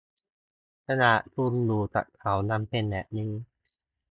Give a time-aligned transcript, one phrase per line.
[0.87, 3.31] ขนาดคุณอยู่กับเขายังเป็นแบบนี้